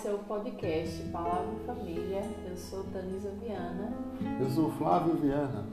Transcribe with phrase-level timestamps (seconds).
[0.00, 2.22] esse é o podcast Palavra e Família.
[2.48, 3.92] Eu sou Tanisa Viana.
[4.40, 5.66] Eu sou Flávio Viana.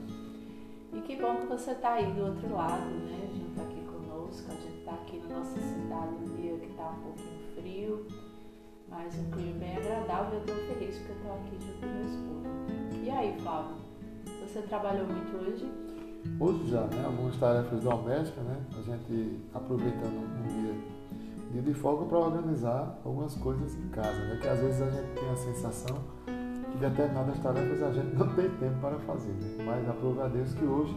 [0.92, 3.26] E que bom que você está aí do outro lado, né?
[3.32, 4.52] Junto aqui conosco.
[4.52, 8.06] A gente está aqui na nossa cidade um dia que está um pouquinho frio,
[8.90, 10.34] mas um clima bem agradável.
[10.34, 13.02] Eu estou feliz porque eu estou aqui junto com meu esposo.
[13.02, 13.76] E aí, Flávio?
[14.42, 15.72] Você trabalhou muito hoje?
[16.38, 17.02] Hoje já, né?
[17.06, 18.60] Algumas tarefas domésticas, né?
[18.76, 20.74] A gente aproveitando um dia,
[21.50, 24.38] dia de folga para organizar algumas coisas em casa, né?
[24.40, 25.96] Que às vezes a gente tem a sensação
[26.70, 29.64] que determinadas tarefas a gente não tem tempo para fazer, né?
[29.64, 30.96] Mas aprove a Deus que hoje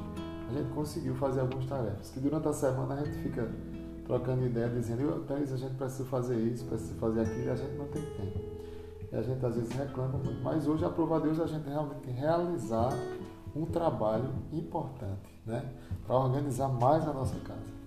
[0.49, 2.09] a gente conseguiu fazer algumas tarefas.
[2.11, 3.49] Que durante a semana a gente fica
[4.05, 7.77] trocando ideia, dizendo, Thais, a gente precisa fazer isso, precisa fazer aquilo, e a gente
[7.77, 8.39] não tem tempo.
[9.11, 10.41] E a gente às vezes reclama muito.
[10.43, 12.91] Mas hoje, aprova a Deus, a gente realmente realizar
[13.55, 15.71] um trabalho importante, né?
[16.05, 17.80] Para organizar mais a nossa casa.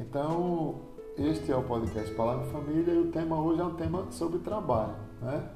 [0.00, 0.76] Então,
[1.18, 4.94] este é o podcast Palavra Família e o tema hoje é um tema sobre trabalho,
[5.20, 5.46] né?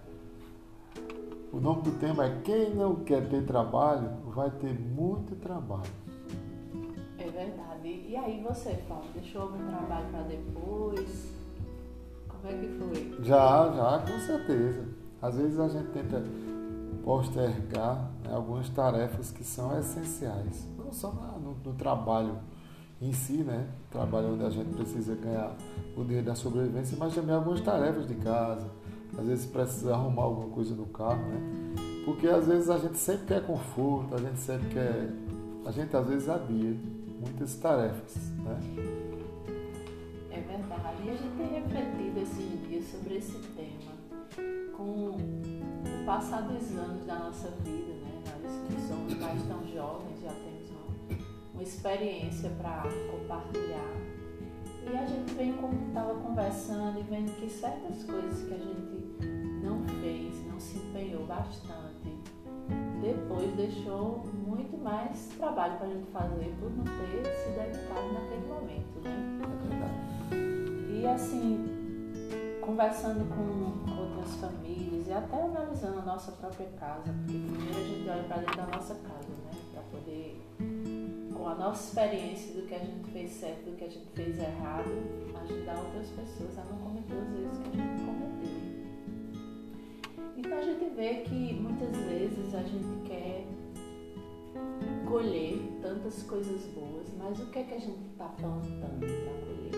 [1.50, 5.90] O nome do tema é Quem não quer ter trabalho vai ter muito trabalho.
[7.18, 7.88] É verdade.
[8.06, 11.32] E aí você, Paulo, deixou algum trabalho para depois?
[12.28, 13.24] Como é que foi?
[13.24, 14.86] Já, já, com certeza.
[15.22, 16.22] Às vezes a gente tenta
[17.02, 22.38] postergar né, algumas tarefas que são essenciais, não só no, no, trabalho
[23.08, 25.54] em si, né, trabalho onde a gente precisa ganhar
[25.96, 28.66] o dinheiro da sobrevivência, mas também algumas tarefas de casa,
[29.16, 33.26] às vezes precisa arrumar alguma coisa no carro, né, porque às vezes a gente sempre
[33.26, 35.10] quer conforto, a gente sempre quer,
[35.66, 36.76] a gente às vezes adia
[37.20, 38.58] muitas tarefas, né.
[40.30, 43.94] É verdade, e a gente tem refletido esses dias sobre esse tema
[44.76, 48.22] com o passar dos anos da nossa vida, né?
[48.26, 50.53] Nós que somos mais tão jovens, já temos
[51.54, 53.94] uma experiência para compartilhar.
[54.90, 59.62] E a gente vem, como estava conversando, e vendo que certas coisas que a gente
[59.62, 62.18] não fez, não se empenhou bastante,
[63.00, 68.46] depois deixou muito mais trabalho para a gente fazer por não ter se dedicado naquele
[68.46, 69.40] momento, né?
[69.42, 71.00] É verdade.
[71.00, 71.74] E assim,
[72.60, 78.08] conversando com outras famílias e até analisando a nossa própria casa, porque primeiro a gente
[78.08, 79.50] olha para dentro da nossa casa, né?
[79.72, 80.42] Para poder,
[81.48, 84.90] a nossa experiência do que a gente fez certo, do que a gente fez errado,
[85.42, 88.34] ajudar outras pessoas a não cometer os erros que a gente cometeu.
[90.36, 93.46] Então a gente vê que muitas vezes a gente quer
[95.08, 99.74] colher tantas coisas boas, mas o que é que a gente está plantando para colher?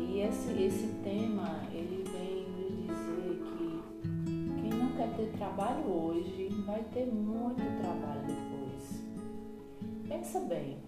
[0.00, 3.82] E esse, esse tema, ele vem nos dizer que
[4.60, 8.47] quem não quer ter trabalho hoje vai ter muito trabalho depois.
[10.08, 10.78] Pensa bem,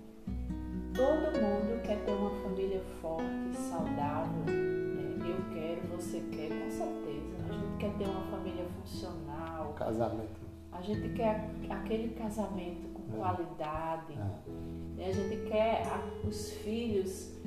[0.95, 4.45] todo mundo quer ter uma família forte, saudável.
[4.47, 5.19] Né?
[5.21, 7.37] Eu quero, você quer, com certeza.
[7.49, 9.75] A gente quer ter uma família funcional.
[9.75, 10.41] Casamento.
[10.73, 14.15] A gente quer aquele casamento com qualidade.
[14.99, 15.09] É.
[15.09, 15.83] A gente quer
[16.27, 17.39] os filhos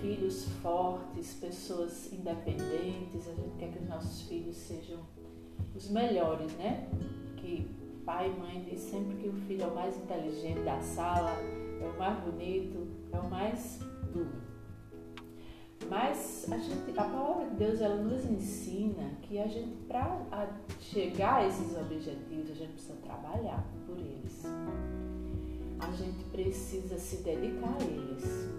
[0.00, 5.00] filhos fortes, pessoas independentes, a gente quer que os nossos filhos sejam
[5.74, 6.88] os melhores, né?
[7.36, 7.66] Que
[8.04, 11.92] pai e mãe diz sempre que o filho é o mais inteligente da sala, é
[11.94, 13.78] o mais bonito, é o mais
[14.12, 14.50] tudo.
[15.88, 21.36] Mas a, gente, a palavra de Deus ela nos ensina que a gente, para chegar
[21.36, 24.44] a esses objetivos, a gente precisa trabalhar por eles.
[25.78, 28.50] A gente precisa se dedicar a eles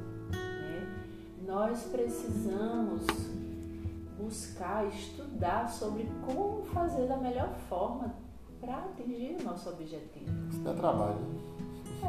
[1.52, 3.06] nós precisamos
[4.18, 8.16] buscar, estudar sobre como fazer da melhor forma
[8.62, 10.32] para atingir o nosso objetivo.
[10.50, 11.18] Isso dá trabalho.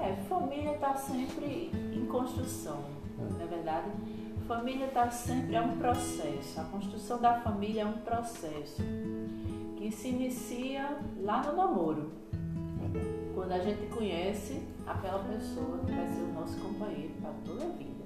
[0.01, 2.85] É, família está sempre em construção,
[3.19, 3.33] é.
[3.33, 3.91] não é verdade?
[4.47, 6.61] Família está sempre, é um processo.
[6.61, 8.83] A construção da família é um processo
[9.77, 12.11] que se inicia lá no namoro.
[12.33, 13.33] É.
[13.35, 17.69] Quando a gente conhece aquela pessoa que vai ser o nosso companheiro para toda a
[17.69, 18.03] vida.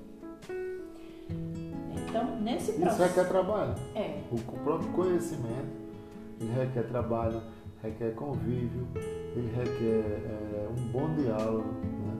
[2.08, 3.02] Então, nesse processo.
[3.02, 3.74] Isso requer trabalho.
[3.94, 4.22] É.
[4.30, 5.86] O próprio conhecimento
[6.54, 7.42] requer trabalho,
[7.82, 8.86] requer convívio,
[9.34, 11.68] ele requer é, um bom diálogo.
[11.68, 12.16] Né?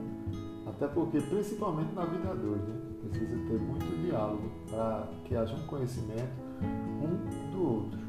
[0.67, 2.75] Até porque, principalmente na vida dois, né?
[3.01, 6.47] precisa ter muito diálogo para que haja um conhecimento
[7.01, 7.99] um do outro.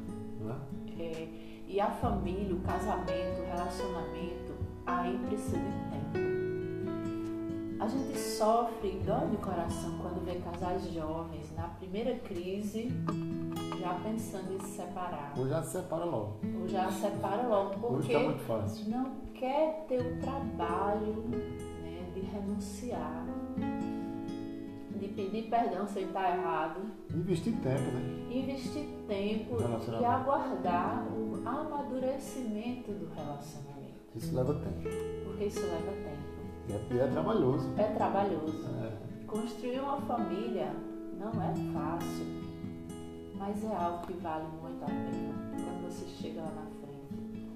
[0.41, 0.57] Né?
[0.99, 1.29] É,
[1.67, 4.55] e a família, o casamento, o relacionamento,
[4.87, 6.38] aí precisa de tempo.
[7.81, 12.89] A gente sofre dói de coração quando vê casais jovens na primeira crise
[13.79, 15.33] já pensando em se separar.
[15.39, 16.39] Ou já se separa logo.
[16.61, 18.91] Ou já se separa logo, porque Hoje tá muito fácil.
[18.91, 21.15] não quer ter o trabalho
[21.83, 23.25] né, de renunciar,
[24.97, 26.81] de pedir perdão sem estar errado.
[27.15, 28.27] Investir tempo, né?
[28.29, 29.57] Investir tempo
[30.01, 33.99] e aguardar o amadurecimento do relacionamento.
[34.17, 34.89] Isso leva tempo.
[35.25, 36.18] Porque isso leva tempo.
[36.69, 37.69] E é, é trabalhoso.
[37.77, 38.67] É trabalhoso.
[38.83, 39.27] É.
[39.27, 40.73] Construir uma família
[41.19, 42.27] não é fácil,
[43.37, 47.49] mas é algo que vale muito a pena quando você chega lá na frente.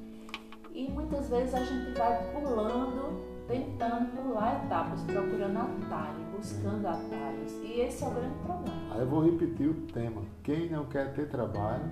[0.75, 7.53] E muitas vezes a gente vai pulando tentando pular etapas, procurando atalho, buscando atalhos.
[7.63, 8.95] E esse é o grande problema.
[8.95, 10.23] Aí eu vou repetir o tema.
[10.43, 11.91] Quem não quer ter trabalho,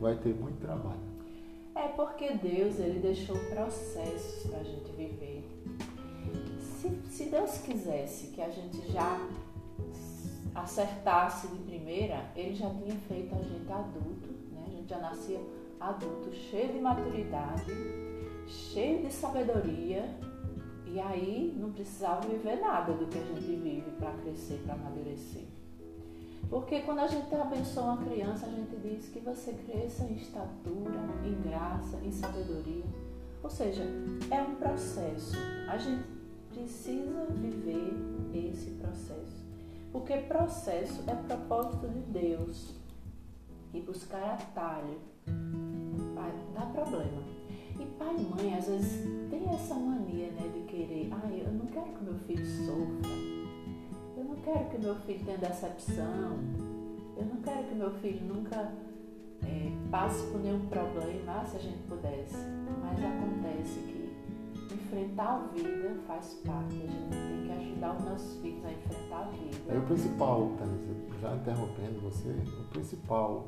[0.00, 1.12] vai ter muito trabalho.
[1.74, 5.41] É porque Deus ele deixou processos para a gente viver.
[7.12, 9.20] Se, Deus quisesse que a gente já
[10.54, 14.64] acertasse de primeira, ele já tinha feito a gente adulto, né?
[14.66, 15.38] a gente já nascia
[15.78, 17.70] adulto, cheio de maturidade,
[18.46, 20.08] cheio de sabedoria
[20.86, 25.44] e aí não precisava viver nada do que a gente vive para crescer, para amadurecer.
[26.48, 30.98] Porque quando a gente abençoa uma criança, a gente diz que você cresça em estatura,
[31.26, 32.84] em graça, em sabedoria.
[33.42, 33.82] Ou seja,
[34.30, 35.36] é um processo.
[35.68, 36.21] A gente
[36.52, 37.92] precisa viver
[38.34, 39.42] esse processo.
[39.92, 42.74] Porque processo é propósito de Deus.
[43.74, 44.98] E buscar atalho
[46.54, 47.22] dar problema.
[47.78, 51.66] E pai e mãe, às vezes, tem essa mania né, de querer, ah, eu não
[51.66, 53.10] quero que meu filho sofra,
[54.16, 56.38] eu não quero que meu filho tenha decepção,
[57.16, 58.72] eu não quero que meu filho nunca
[59.44, 62.36] é, passe por nenhum problema, ah, se a gente pudesse.
[62.82, 64.01] Mas acontece que
[64.92, 69.20] enfrentar a vida faz parte, a gente tem que ajudar os nossos filhos a enfrentar
[69.20, 69.56] a vida.
[69.68, 73.46] É o principal, Thalissa, já interrompendo você, o principal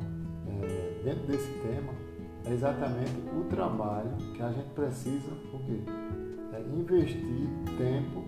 [0.49, 1.93] é, dentro desse tema
[2.46, 5.81] é exatamente o trabalho que a gente precisa, o quê?
[6.55, 8.25] É investir tempo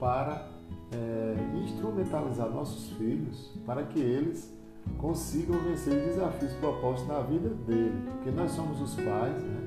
[0.00, 0.48] para
[0.92, 4.52] é, instrumentalizar nossos filhos para que eles
[4.98, 8.02] consigam vencer os desafios propostos na vida dele.
[8.10, 9.62] Porque nós somos os pais, né?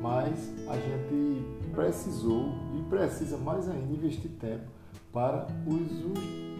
[0.00, 4.70] mas a gente precisou e precisa mais ainda investir tempo
[5.12, 5.80] para os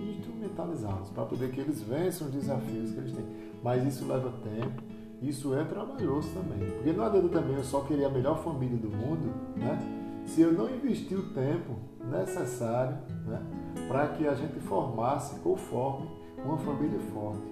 [0.08, 3.26] instrumentalizá-los, para poder que eles vençam os desafios que eles têm.
[3.62, 4.82] Mas isso leva tempo
[5.20, 6.70] isso é trabalhoso também.
[6.70, 9.78] Porque não adianta também eu só querer a melhor família do mundo, né?
[10.26, 13.42] Se eu não investir o tempo necessário né,
[13.88, 16.08] para que a gente formasse ou forme
[16.44, 17.42] uma família forte.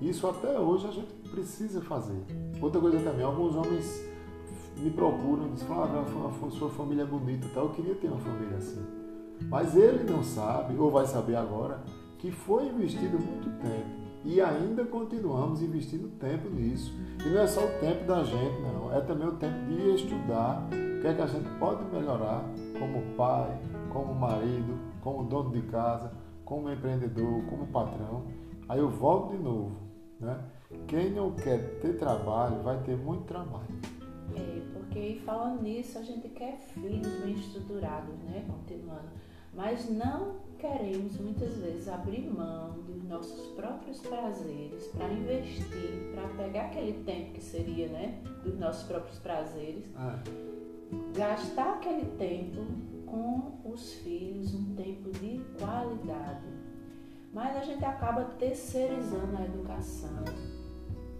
[0.00, 2.22] Isso até hoje a gente precisa fazer.
[2.60, 4.04] Outra coisa também, alguns homens
[4.78, 6.04] me procuram e dizem, ah,
[6.46, 7.64] a sua família é bonita, tal.
[7.64, 8.84] eu queria ter uma família assim.
[9.48, 11.82] Mas ele não sabe, ou vai saber agora,
[12.18, 16.92] que foi investido muito tempo e ainda continuamos investindo tempo nisso.
[17.24, 18.92] E não é só o tempo da gente, não.
[18.92, 22.44] É também o tempo de estudar o que é que a gente pode melhorar
[22.76, 23.56] como pai,
[23.92, 26.12] como marido, como dono de casa,
[26.44, 28.24] como empreendedor, como patrão.
[28.68, 29.76] Aí eu volto de novo.
[30.18, 30.36] Né?
[30.88, 33.95] Quem não quer ter trabalho vai ter muito trabalho.
[34.34, 38.44] É, porque falando nisso, a gente quer filhos bem estruturados, né?
[38.46, 39.08] Continuando.
[39.54, 46.66] Mas não queremos muitas vezes abrir mão dos nossos próprios prazeres para investir, para pegar
[46.66, 50.18] aquele tempo que seria, né, dos nossos próprios prazeres, ah.
[51.14, 52.64] gastar aquele tempo
[53.06, 56.46] com os filhos, um tempo de qualidade.
[57.32, 60.24] Mas a gente acaba terceirizando a educação,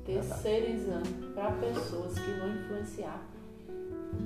[0.06, 3.26] terceirizando para pessoas que vão influenciar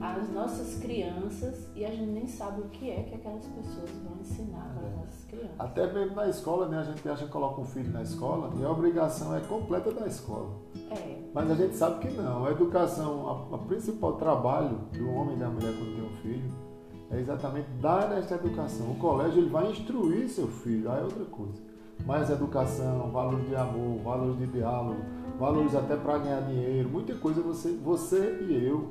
[0.00, 4.18] as nossas crianças e a gente nem sabe o que é que aquelas pessoas vão
[4.20, 5.58] ensinar para as nossas crianças.
[5.58, 6.78] Até mesmo na escola, né?
[6.78, 10.06] A gente acha que coloca um filho na escola e a obrigação é completa da
[10.06, 10.50] escola.
[10.90, 11.18] É.
[11.34, 12.44] Mas a gente sabe que não.
[12.46, 16.70] A educação, a principal trabalho do homem e da mulher quando tem um filho
[17.10, 18.92] é exatamente dar esta educação.
[18.92, 21.69] O colégio ele vai instruir seu filho, aí é outra coisa.
[22.07, 25.00] Mas educação, valores de amor, valores de diálogo,
[25.38, 28.90] valores até para ganhar dinheiro, muita coisa você, você e eu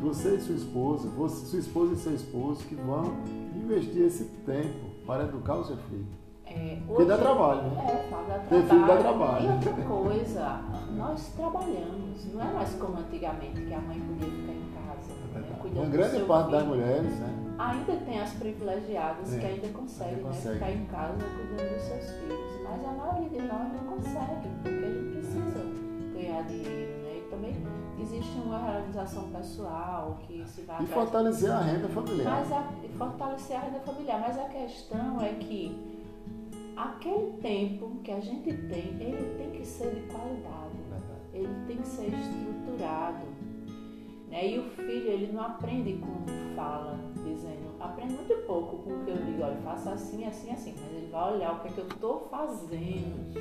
[0.00, 3.12] você e sua esposa, você, sua esposa e seu esposo que vão
[3.54, 6.06] investir esse tempo para educar o seu filho.
[6.46, 7.76] É, Porque dá trabalho, né?
[7.78, 8.48] É, dá trabalho.
[8.48, 9.44] Ter filho dá trabalho.
[9.44, 10.60] E outra coisa,
[10.96, 15.12] nós trabalhamos, não é mais como antigamente que a mãe podia ficar em casa.
[15.34, 16.58] É né, Uma grande parte filho.
[16.58, 17.29] das mulheres, né?
[17.60, 20.48] Ainda tem as privilegiadas é, que ainda conseguem, consegue.
[20.48, 22.62] né, ficar em casa cuidando dos seus filhos.
[22.64, 25.64] Mas a maioria de nós não consegue, porque a gente precisa
[26.14, 27.18] ganhar dinheiro, né?
[27.18, 27.56] E também
[28.00, 30.82] existe uma realização pessoal que se vai.
[30.82, 32.40] E fortalecer a renda familiar.
[32.40, 34.20] Mas a, fortalecer a renda familiar.
[34.20, 35.78] Mas a questão é que
[36.74, 40.80] aquele tempo que a gente tem, ele tem que ser de qualidade.
[41.34, 43.26] Ele tem que ser estruturado.
[44.30, 44.48] Né?
[44.48, 49.10] E o filho, ele não aprende com fala, dizendo, aprende muito pouco com o que
[49.10, 51.78] eu digo, olha, faça assim, assim, assim, mas ele vai olhar o que é que
[51.78, 53.34] eu estou fazendo.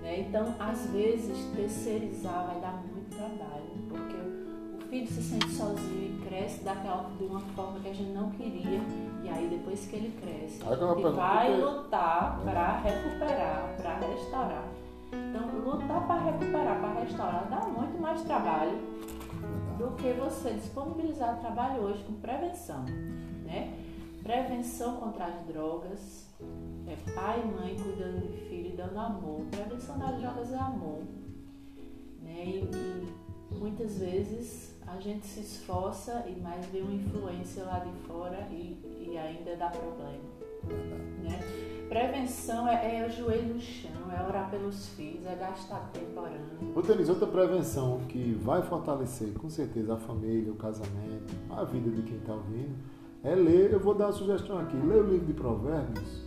[0.00, 0.20] Né?
[0.20, 6.26] Então, às vezes, terceirizar vai dar muito trabalho, porque o filho se sente sozinho e
[6.26, 8.80] cresce daquela, de uma forma que a gente não queria,
[9.22, 14.68] e aí depois que ele cresce, gente vai lutar para recuperar, para restaurar.
[15.12, 18.78] Então, lutar para recuperar, para restaurar, dá muito mais trabalho
[19.78, 22.84] do que você disponibilizar trabalho hoje com prevenção,
[23.44, 23.78] né?
[24.22, 26.26] Prevenção contra as drogas,
[26.86, 29.42] é pai e mãe cuidando de filho dando amor.
[29.50, 31.02] Prevenção das drogas é amor,
[32.22, 32.44] né?
[32.44, 32.70] E,
[33.50, 38.48] e muitas vezes a gente se esforça e mais vê uma influência lá de fora
[38.50, 40.24] e, e ainda dá problema,
[41.22, 41.75] né?
[41.88, 46.82] Prevenção é, é o joelho no chão, é orar pelos filhos, é gastar tempo orando.
[46.86, 52.02] Denise, outra prevenção que vai fortalecer com certeza a família, o casamento, a vida de
[52.02, 52.76] quem está ouvindo,
[53.22, 56.26] é ler, eu vou dar uma sugestão aqui, ler o livro de Provérbios.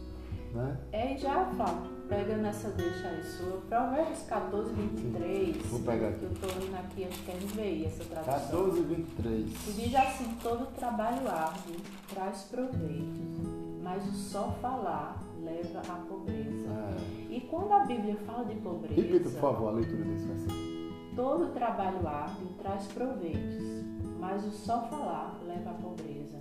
[0.53, 0.77] Né?
[0.91, 5.55] É, e já falo, pega nessa deixa aí sua, Provérbios 14, 23.
[5.55, 6.23] Sim, vou pegar aqui.
[6.23, 8.33] Eu estou lendo aqui, acho que é NVI essa tradução.
[8.33, 9.67] 14, 23.
[9.67, 11.75] E diz assim: todo trabalho árduo
[12.13, 16.69] traz proveito, mas o só falar leva à pobreza.
[16.69, 17.33] É.
[17.33, 19.01] E quando a Bíblia fala de pobreza.
[19.01, 20.79] Repita, por favor, a leitura desse versículo.
[21.15, 23.83] Todo trabalho árduo traz proveitos,
[24.19, 26.39] mas o só falar leva à pobreza.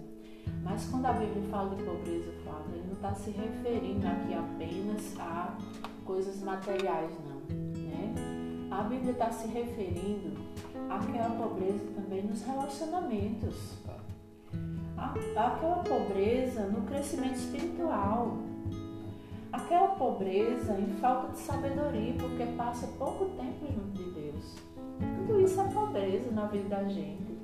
[0.62, 5.18] Mas quando a Bíblia fala de pobreza, Flávio, ele não está se referindo aqui apenas
[5.18, 5.56] a
[6.04, 7.56] coisas materiais, não.
[7.56, 8.14] Né?
[8.70, 10.36] A Bíblia está se referindo
[10.88, 13.78] àquela pobreza também nos relacionamentos.
[14.96, 18.36] Aquela pobreza no crescimento espiritual
[19.58, 24.56] aquela pobreza em falta de sabedoria, porque passa pouco tempo junto de Deus.
[25.26, 27.36] Tudo isso é pobreza na vida da gente.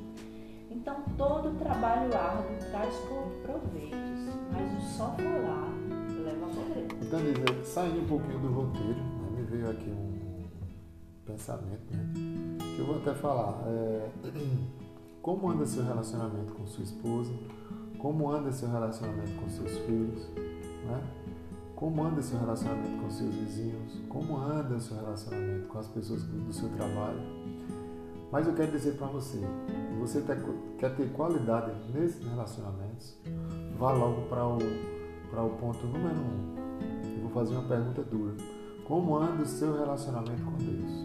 [0.70, 2.94] Então, todo trabalho árduo traz
[3.42, 5.72] proveitos, mas o só falar
[6.24, 6.88] leva a pobreza.
[7.02, 10.44] Então, Lisa, saindo um pouquinho do roteiro, né, me veio aqui um
[11.24, 12.12] pensamento, né,
[12.58, 13.62] que eu vou até falar.
[13.66, 14.10] É,
[15.22, 17.32] como anda seu relacionamento com sua esposa?
[17.98, 20.28] Como anda seu relacionamento com seus filhos?
[20.84, 21.02] Né?
[21.76, 24.00] Como anda seu relacionamento com seus vizinhos?
[24.08, 27.20] Como anda seu relacionamento com as pessoas do seu trabalho?
[28.30, 29.40] Mas eu quero dizer para você,
[29.98, 30.22] você
[30.78, 33.16] quer ter qualidade nesses relacionamentos,
[33.78, 36.54] vá logo para o, o ponto número um.
[37.16, 38.34] Eu vou fazer uma pergunta dura.
[38.86, 41.02] Como anda o seu relacionamento com Deus?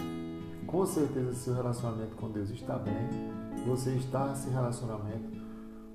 [0.68, 3.10] Com certeza, seu relacionamento com Deus está bem.
[3.66, 5.40] Você está se relacionamento,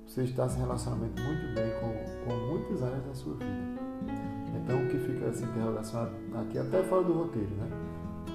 [0.05, 4.34] você está se relacionamento muito bem com, com muitas áreas da sua vida.
[4.63, 7.69] Então, o que fica essa interrogação aqui, até fora do roteiro, né?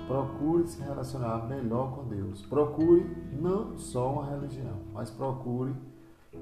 [0.07, 2.43] Procure se relacionar melhor com Deus.
[2.43, 5.73] Procure não só uma religião, mas procure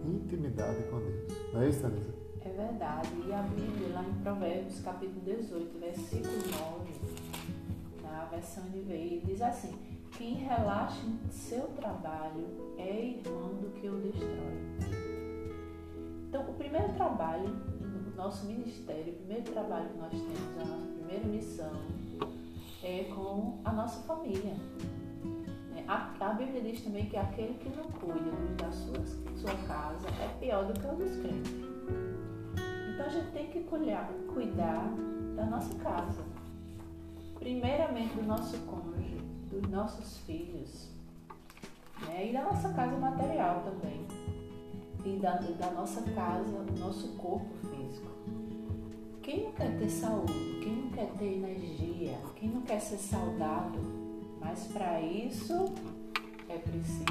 [0.05, 1.33] intimidade com Deus.
[1.53, 2.15] Não é isso, Tanisa?
[2.41, 3.11] É verdade.
[3.27, 6.35] E a Bíblia, lá em Provérbios, capítulo 18, versículo
[6.79, 6.93] 9,
[8.03, 9.75] na versão NVI, diz assim:
[10.17, 12.47] Quem relaxa em seu trabalho
[12.79, 15.09] é irmão do que o destrói.
[16.29, 17.55] Então, o primeiro trabalho
[18.19, 21.71] nosso ministério, o primeiro trabalho que nós temos, a nossa primeira missão
[22.83, 24.57] é com a nossa família.
[25.87, 29.07] A, a Bíblia diz também que aquele que não cuida da sua,
[29.37, 31.53] sua casa é pior do que o dos crentes.
[32.93, 34.93] Então a gente tem que cuidar, cuidar
[35.35, 36.23] da nossa casa.
[37.39, 39.17] Primeiramente do nosso cônjuge,
[39.49, 40.91] dos nossos filhos
[42.07, 42.29] né?
[42.29, 44.07] e da nossa casa material também.
[45.09, 47.59] E da, da nossa casa, o nosso corpo
[49.29, 50.33] quem não quer ter saúde?
[50.63, 52.17] Quem não quer ter energia?
[52.35, 53.83] Quem não quer ser saudável?
[54.41, 55.67] Mas para isso
[56.49, 57.05] é preciso,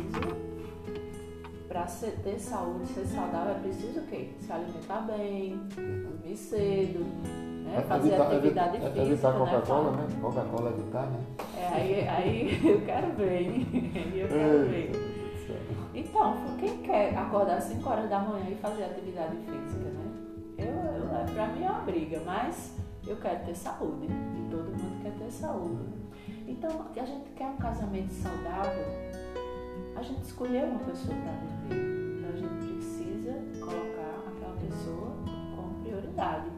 [1.68, 4.30] para ter saúde, ser saudável, é preciso o quê?
[4.40, 7.06] Se alimentar bem, dormir cedo,
[7.64, 7.86] né?
[7.88, 9.12] fazer evitar, atividade evitar, física.
[9.14, 10.08] Evitar Coca-Cola, né?
[10.20, 11.20] Coca-Cola evitar, né?
[11.56, 13.46] É, aí, aí eu quero ver,
[14.18, 14.92] eu quero ver.
[15.98, 20.12] Então, quem quer acordar às 5 horas da manhã e fazer atividade física, né?
[20.56, 22.76] Eu, eu, é, pra mim é uma briga, mas
[23.08, 24.06] eu quero ter saúde.
[24.06, 25.90] E todo mundo quer ter saúde.
[26.48, 28.86] Então, a gente quer um casamento saudável,
[29.96, 32.20] a gente escolheu uma pessoa para viver.
[32.20, 35.16] Então a gente precisa colocar aquela pessoa
[35.56, 36.52] como prioridade.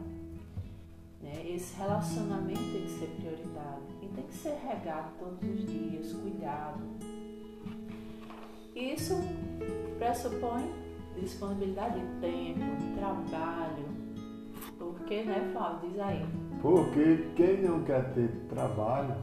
[1.22, 1.46] Né?
[1.46, 3.86] Esse relacionamento tem que ser prioridade.
[4.02, 6.99] E tem que ser regado todos os dias, cuidado.
[8.80, 9.14] Isso
[9.98, 10.72] pressupõe
[11.20, 12.60] disponibilidade de tempo,
[12.96, 13.84] trabalho.
[14.78, 15.90] Porque, né, Flávio?
[15.90, 16.24] Diz aí.
[16.62, 19.14] Porque quem não quer ter trabalho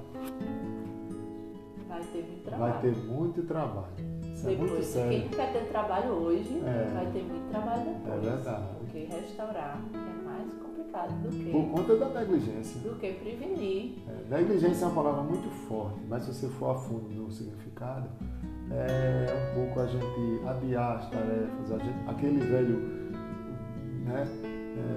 [1.87, 2.73] vai ter muito trabalho.
[2.73, 3.87] Vai ter muito trabalho.
[4.33, 5.09] Isso é muito Depois, sério.
[5.09, 6.91] quem não quer ter trabalho hoje, É.
[6.93, 8.13] vai ter muito trabalho depois.
[8.13, 8.65] É verdade.
[8.77, 10.26] Porque restaurar é
[10.87, 12.81] complicado do que, Por conta da negligência.
[12.81, 13.95] do que prevenir.
[14.07, 18.09] É, negligência é uma palavra muito forte, mas se você for a fundo no significado,
[18.71, 22.77] é um pouco a gente adiar as tarefas, a gente- aquele velho
[24.05, 24.25] né,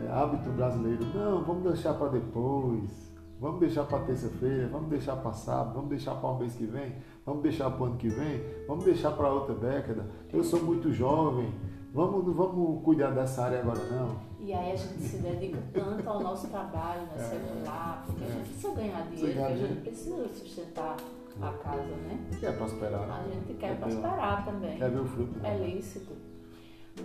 [0.09, 5.33] é, hábito brasileiro, não, vamos deixar para depois, vamos deixar para terça-feira, vamos deixar para
[5.33, 6.95] sábado, vamos deixar para o mês que vem,
[7.25, 10.93] vamos deixar para o ano que vem, vamos deixar para outra década, eu sou muito
[10.93, 11.51] jovem,
[11.93, 14.17] vamos, não vamos cuidar dessa área agora não.
[14.41, 18.49] E aí a gente se dedica tanto ao nosso trabalho, né, secular, porque a gente
[18.49, 20.97] precisa ganhar dinheiro, a gente precisa sustentar
[21.41, 22.19] a casa, né?
[22.39, 24.79] Quer prosperar, A gente quer ver- prosperar também.
[24.79, 25.39] Quer ver o fruto.
[25.45, 25.67] É né?
[25.67, 26.13] lícito.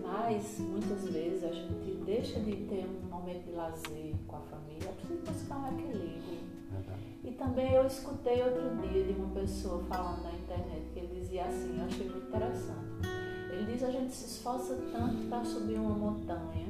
[0.01, 4.91] Mas muitas vezes a gente deixa de ter um momento de lazer com a família,
[4.93, 6.39] precisa buscar um equilíbrio.
[6.71, 6.99] Verdade.
[7.23, 11.45] E também eu escutei outro dia de uma pessoa falando na internet que ele dizia
[11.45, 13.14] assim, eu achei muito interessante.
[13.65, 16.67] Diz a gente se esforça tanto para subir uma montanha,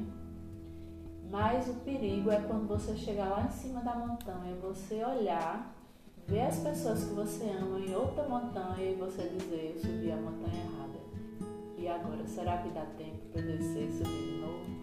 [1.30, 5.74] mas o perigo é quando você chegar lá em cima da montanha, você olhar,
[6.26, 10.16] ver as pessoas que você ama em outra montanha e você dizer, eu subi a
[10.16, 10.98] montanha errada.
[11.76, 14.76] E agora, será que dá tempo para eu descer e subir de novo?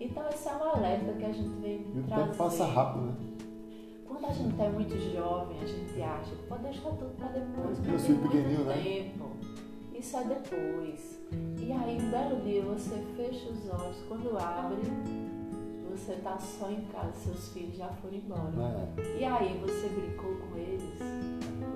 [0.00, 2.24] Então esse é um alerta que a gente vem E o trazer.
[2.24, 3.14] tempo passa rápido, né?
[4.06, 7.78] Quando a gente é muito jovem, a gente acha que pode deixar tudo para depois.
[7.78, 8.82] Eu porque sou né?
[8.82, 9.30] tempo.
[10.02, 11.20] Isso é depois.
[11.58, 14.82] E aí, um belo dia, você fecha os olhos, quando abre,
[15.90, 18.88] você tá só em casa, seus filhos já foram embora.
[18.98, 19.18] É.
[19.20, 20.82] E aí, você brincou com eles?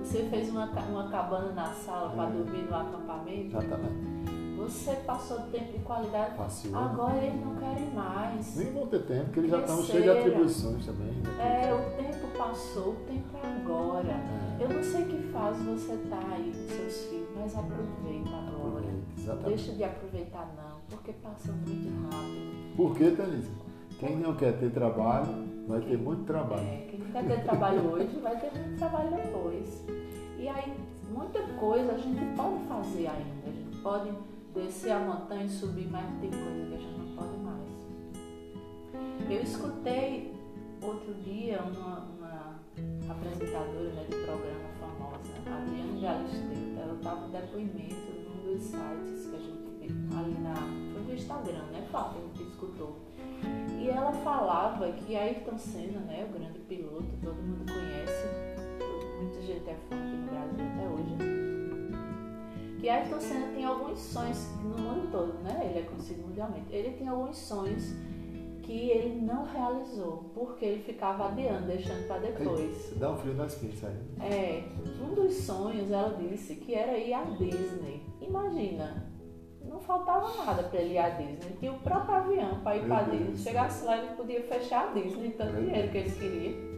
[0.03, 2.31] Você fez uma, uma cabana na sala para É.
[2.33, 3.57] dormir no acampamento?
[3.57, 4.17] Exatamente.
[4.57, 6.35] Você passou tempo de qualidade.
[6.35, 6.75] Passeou.
[6.75, 8.55] Agora eles não querem mais.
[8.57, 11.07] Nem vão ter tempo, porque eles já estão cheios de atribuições também.
[11.13, 11.69] né?
[11.69, 14.09] É, o tempo passou, o tempo é agora.
[14.09, 14.46] É.
[14.59, 18.85] Eu não sei que fase você tá aí com seus filhos, mas aproveita agora.
[19.17, 19.55] Exatamente.
[19.55, 22.75] Deixa de aproveitar não, porque passa muito rápido.
[22.75, 23.51] Por quê, Thalisa?
[23.99, 25.27] Quem não quer ter trabalho,
[25.67, 26.67] vai ter muito trabalho.
[26.67, 29.85] É, quem não quer ter trabalho hoje vai ter muito trabalho depois.
[30.39, 30.73] E aí,
[31.11, 33.47] muita coisa a gente pode fazer ainda.
[33.47, 34.11] A gente pode
[34.55, 37.57] descer a montanha e subir, mas tem coisa que a gente não pode mais.
[39.29, 40.33] Eu escutei
[40.81, 42.16] outro dia uma
[43.09, 49.35] apresentadora né, de programa famosa, Adriana Galisteu, ela estava em depoimento num dos sites que
[49.35, 50.55] a gente viu ali na.
[50.93, 52.97] Foi no Instagram, né, Fábio, que escutou.
[53.79, 58.27] E ela falava que Ayrton Senna, né, o grande piloto, todo mundo conhece,
[59.21, 61.37] muita gente é fã aqui no Brasil até hoje.
[62.79, 65.69] Que Ayrton Senna tem alguns sonhos no mundo todo, né?
[65.69, 66.71] Ele é conhecido mundialmente.
[66.71, 67.93] Ele tem alguns sonhos
[68.67, 72.93] que ele não realizou, porque ele ficava adiando, deixando para depois.
[72.97, 74.29] Dá um frio nas pinças aí.
[74.29, 74.63] É,
[75.01, 78.03] um dos sonhos ela disse que era ir à Disney.
[78.19, 79.09] Imagina,
[79.63, 81.55] não faltava nada para ele ir à Disney.
[81.61, 83.37] Tinha o próprio avião para ir para Disney.
[83.37, 86.76] Chegasse lá ele podia fechar a Disney, tanto dinheiro que eles queriam.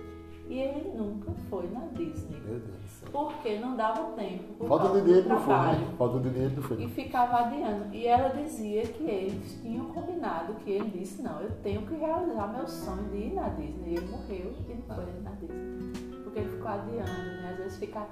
[0.49, 2.41] E ele nunca foi na Disney.
[2.41, 3.09] Meu Deus do céu.
[3.11, 4.55] Porque não dava tempo.
[4.55, 5.93] por Falta de dinheiro não foi, né?
[5.95, 6.83] Falta de dinheiro não foi.
[6.83, 7.93] E ficava adiando.
[7.93, 12.47] E ela dizia que eles tinham combinado, que ele disse, não, eu tenho que realizar
[12.47, 13.91] meu sonho de ir na Disney.
[13.91, 16.19] E ele morreu e não foi na Disney.
[16.23, 17.49] Porque ele ficou adiando, né?
[17.51, 18.07] Às vezes fica.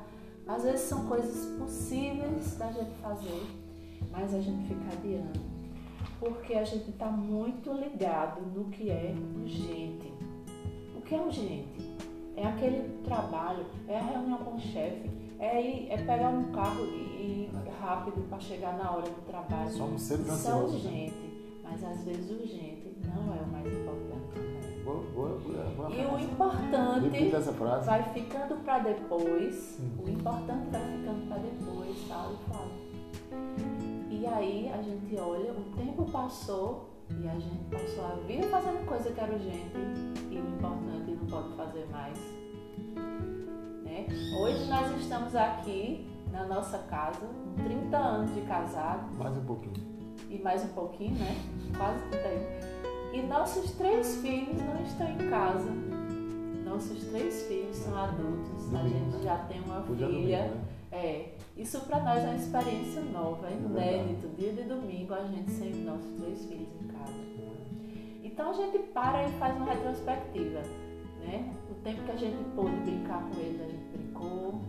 [0.48, 3.46] Às vezes são coisas possíveis da gente fazer,
[4.12, 5.40] mas a gente fica adiando.
[6.20, 10.14] Porque a gente está muito ligado no que é urgente.
[10.96, 11.77] O que é urgente?
[12.58, 17.52] Aquele trabalho, é a reunião com o chefe, é, ir, é pegar um carro e
[17.52, 19.70] ir rápido para chegar na hora do trabalho.
[19.70, 20.84] Somos seres ansiosos.
[20.84, 20.90] né?
[20.90, 24.84] urgente, mas às vezes urgente não é o mais importante.
[24.84, 27.30] Boa, boa, boa, boa E o importante
[27.86, 30.04] vai ficando para depois, Hum.
[30.04, 32.88] o importante vai ficando para depois, sabe, Flávio?
[34.10, 38.84] E aí a gente olha, o tempo passou e a gente passou a vida fazendo
[38.88, 39.78] coisa que era urgente
[40.32, 42.37] e o importante não pode fazer mais.
[43.84, 44.06] Né?
[44.40, 49.74] Hoje nós estamos aqui na nossa casa, com 30 anos de casado Mais um pouquinho.
[50.30, 51.36] e mais um pouquinho, né?
[51.78, 53.18] Quase 31.
[53.18, 55.70] E nossos três filhos não estão em casa.
[56.66, 58.74] Nossos três filhos são adultos.
[58.76, 60.42] A gente já tem uma é filha.
[60.44, 60.62] né?
[60.92, 61.30] É.
[61.56, 64.28] Isso para nós é uma experiência nova, é inédito.
[64.38, 67.14] Dia de domingo a gente sem nossos três filhos em casa.
[68.24, 70.62] Então a gente para e faz uma retrospectiva,
[71.28, 71.54] né?
[71.70, 74.62] O tempo que a gente pôde brincar com eles, a gente brincou.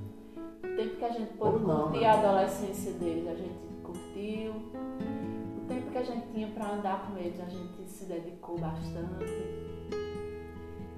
[0.64, 2.07] O tempo que a gente pôde não, curtir né?
[2.07, 4.53] a adolescência deles, a gente curtiu.
[4.53, 9.25] O tempo que a gente tinha para andar com eles, a gente se dedicou bastante.
[9.25, 10.09] Né?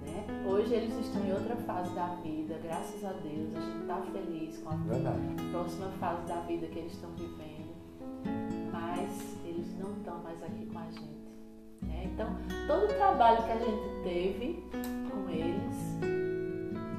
[0.06, 0.46] Né?
[0.48, 4.58] Hoje eles estão em outra fase da vida, graças a Deus, a gente está feliz
[4.58, 5.20] com a Verdade.
[5.50, 7.74] próxima fase da vida que eles estão vivendo,
[8.72, 11.29] mas eles não estão mais aqui com a gente.
[11.82, 12.10] Né?
[12.12, 12.28] Então,
[12.66, 14.64] todo o trabalho que a gente teve
[15.10, 15.76] com eles,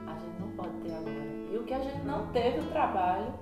[0.07, 1.11] a gente não pode ter agora.
[1.51, 3.33] E o que a gente não teve o trabalho,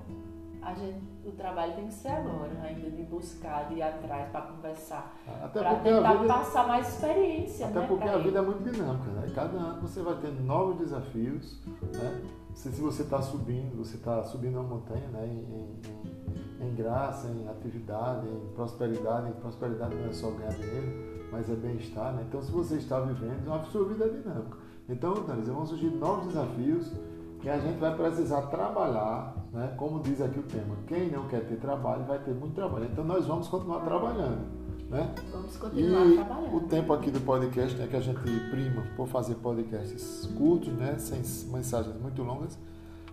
[0.62, 4.42] a gente, o trabalho tem que ser agora, ainda de buscar, de ir atrás para
[4.42, 5.16] conversar,
[5.52, 7.66] para tentar vida, passar mais experiência.
[7.66, 9.30] Até né, porque a vida é muito dinâmica, né?
[9.34, 12.22] Cada ano você vai ter novos desafios, né?
[12.54, 15.26] Se, se você está subindo, você está subindo uma montanha, né?
[15.26, 19.30] Em, em, em, graça, em atividade, em prosperidade.
[19.30, 22.24] Em prosperidade não é só ganhar dinheiro, mas é bem-estar, né?
[22.28, 24.56] Então, se você está vivendo, a sua vida é dinâmica.
[24.88, 26.92] Então, Tânia, vão surgir novos desafios
[27.40, 29.74] que a gente vai precisar trabalhar, né?
[29.76, 32.84] como diz aqui o tema, quem não quer ter trabalho vai ter muito trabalho.
[32.84, 34.60] Então nós vamos continuar trabalhando.
[34.90, 35.14] Né?
[35.32, 36.56] Vamos continuar e trabalhando.
[36.56, 40.96] O tempo aqui do podcast, né, que a gente prima por fazer podcasts curtos, né,
[40.98, 42.58] sem mensagens muito longas.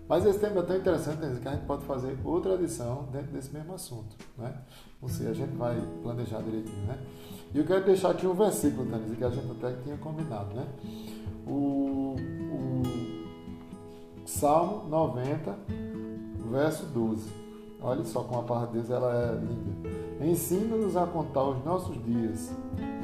[0.07, 3.53] Mas esse tema é tão interessante que a gente pode fazer outra edição dentro desse
[3.53, 4.15] mesmo assunto.
[4.37, 4.53] Né?
[5.01, 6.85] Ou seja, a gente vai planejar direitinho.
[6.85, 6.97] Né?
[7.53, 10.55] E eu quero deixar aqui um versículo, Tanise, que a gente até tinha combinado.
[10.55, 10.65] Né?
[11.45, 12.15] O,
[12.51, 12.83] o
[14.25, 15.55] Salmo 90,
[16.51, 17.29] verso 12.
[17.81, 20.25] Olha só como a palavra de Deus ela é linda.
[20.25, 22.51] Ensina-nos a contar os nossos dias,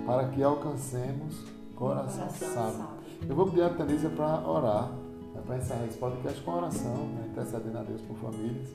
[0.06, 2.86] para que alcancemos coração, coração sábio.
[3.28, 4.92] Eu vou pedir a Tanísia para orar,
[5.34, 8.69] né, para encerrar esse podcast com oração, né, intercedendo a Deus por famílias.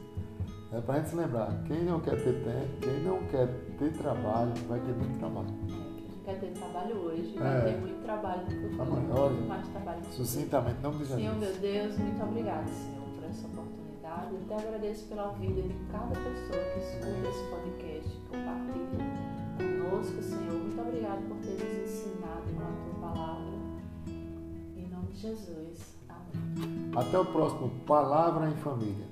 [0.70, 3.90] É para a gente se lembrar, quem não quer ter tempo, quem não quer ter
[3.92, 5.48] trabalho, vai ter muito trabalho.
[5.48, 7.40] É, quem quer ter trabalho hoje, é.
[7.40, 8.82] vai ter muito trabalho no futuro.
[8.82, 10.04] Amanhã, muito mais trabalho.
[10.10, 14.34] Sucintamente, não me Senhor, meu Deus, muito obrigada, Senhor, por essa oportunidade.
[14.34, 19.28] Eu te agradeço pela vida de cada pessoa que escuta esse podcast, compartilha
[19.88, 20.52] conosco, Senhor.
[20.52, 23.58] Muito obrigado por ter nos ensinado com a tua palavra.
[24.76, 25.97] Em nome de Jesus.
[26.96, 29.06] Até o próximo Palavra em Família.